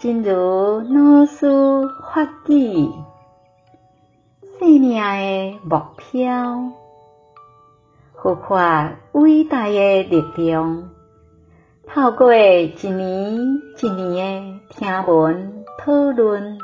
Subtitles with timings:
[0.00, 1.46] 真如老师
[2.10, 2.88] 法语，
[4.58, 6.72] 生命的目标，
[8.14, 10.88] 复活伟大的力量，
[11.86, 16.56] 透过一年一年的听闻讨论，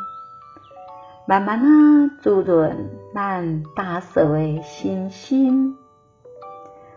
[1.27, 5.77] 慢慢啊滋润咱大小的身心，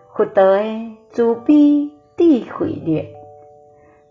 [0.07, 3.18] 获得的慈悲智慧力。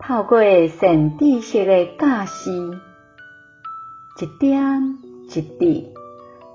[0.01, 2.51] 透过善知识的教示，
[4.21, 4.97] 一点
[5.29, 5.89] 一滴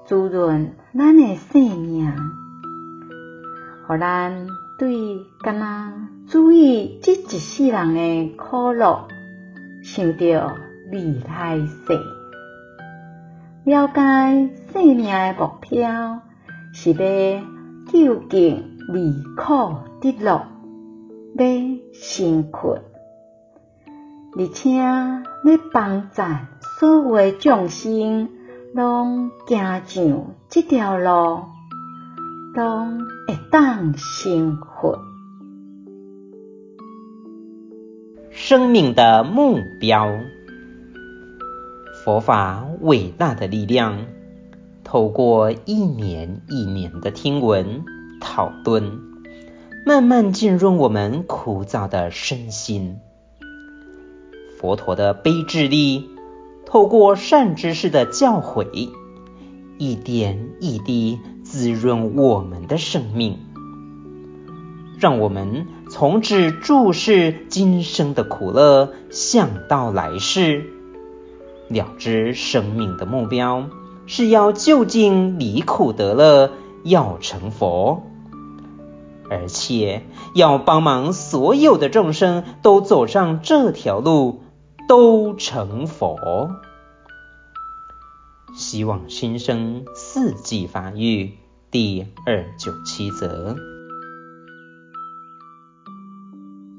[0.05, 2.11] 滋润咱的生命，
[3.85, 4.47] 互咱
[4.79, 5.93] 对干那
[6.27, 9.07] 注意这一世人的苦乐，
[9.83, 10.55] 想着
[10.91, 11.93] 未来世，
[13.65, 16.21] 了解生命的目标
[16.73, 17.41] 是要
[17.91, 20.47] 究竟离苦得乐，
[21.35, 21.45] 要
[21.93, 22.79] 成佛。
[24.35, 25.23] 而且要
[25.71, 26.21] 帮助
[26.79, 28.29] 所有的众生，
[28.73, 31.43] 拢行上这条路，
[32.55, 34.99] 拢会当成活。
[38.31, 40.09] 生命的目标，
[42.03, 43.99] 佛法伟大的力量，
[44.83, 47.85] 透过一年一年的听闻
[48.19, 48.99] 讨论，
[49.85, 52.97] 慢慢浸润我们枯燥的身心。
[54.63, 56.09] 佛陀的悲智力，
[56.65, 58.91] 透过善知识的教诲，
[59.77, 63.39] 一点一滴滋润我们的生命，
[64.97, 70.63] 让我们从只注视今生的苦乐，想到来世，
[71.67, 73.65] 了知生命的目标
[74.05, 76.51] 是要究竟离苦得乐，
[76.83, 78.03] 要成佛，
[79.29, 80.03] 而且
[80.33, 84.39] 要帮忙所有的众生都走上这条路。
[84.87, 86.17] 都成佛。
[88.55, 91.31] 希望新生四季发育
[91.71, 93.55] 第二九七则。